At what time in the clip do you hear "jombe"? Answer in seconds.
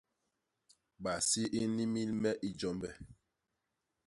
2.59-2.89